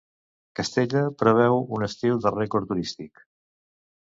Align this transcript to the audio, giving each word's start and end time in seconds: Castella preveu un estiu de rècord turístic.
Castella 0.59 1.03
preveu 1.19 1.59
un 1.77 1.87
estiu 1.89 2.17
de 2.25 2.35
rècord 2.39 2.69
turístic. 2.73 3.23